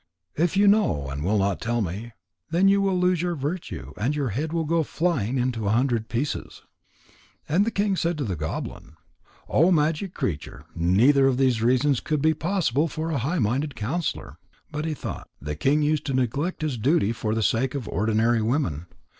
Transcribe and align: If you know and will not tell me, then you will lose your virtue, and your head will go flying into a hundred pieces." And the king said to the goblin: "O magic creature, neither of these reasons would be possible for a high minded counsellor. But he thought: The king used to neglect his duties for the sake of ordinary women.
If 0.35 0.57
you 0.57 0.67
know 0.67 1.09
and 1.11 1.23
will 1.23 1.37
not 1.37 1.61
tell 1.61 1.79
me, 1.79 2.13
then 2.49 2.67
you 2.67 2.81
will 2.81 2.99
lose 2.99 3.21
your 3.21 3.35
virtue, 3.35 3.93
and 3.97 4.15
your 4.15 4.29
head 4.29 4.51
will 4.51 4.63
go 4.65 4.81
flying 4.81 5.37
into 5.37 5.67
a 5.67 5.73
hundred 5.73 6.09
pieces." 6.09 6.63
And 7.47 7.65
the 7.65 7.69
king 7.69 7.95
said 7.95 8.17
to 8.17 8.23
the 8.23 8.35
goblin: 8.35 8.95
"O 9.47 9.71
magic 9.71 10.15
creature, 10.15 10.65
neither 10.73 11.27
of 11.27 11.37
these 11.37 11.61
reasons 11.61 12.01
would 12.09 12.19
be 12.19 12.33
possible 12.33 12.87
for 12.87 13.11
a 13.11 13.19
high 13.19 13.37
minded 13.37 13.75
counsellor. 13.75 14.39
But 14.71 14.85
he 14.85 14.95
thought: 14.95 15.29
The 15.39 15.55
king 15.55 15.83
used 15.83 16.07
to 16.07 16.15
neglect 16.15 16.63
his 16.63 16.79
duties 16.79 17.17
for 17.17 17.35
the 17.35 17.43
sake 17.43 17.75
of 17.75 17.87
ordinary 17.87 18.41
women. 18.41 18.87